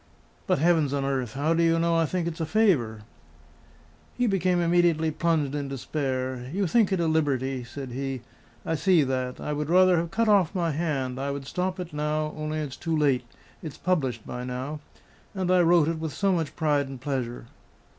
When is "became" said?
4.25-4.59